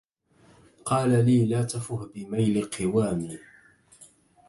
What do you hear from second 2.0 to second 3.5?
بميل قوامي